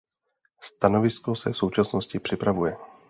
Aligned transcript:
Stanovisko 0.61 1.35
se 1.35 1.51
v 1.53 1.57
současnosti 1.57 2.19
připravuje. 2.19 2.77